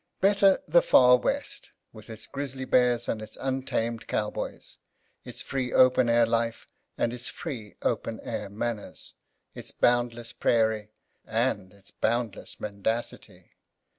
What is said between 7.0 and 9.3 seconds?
its free open air manners,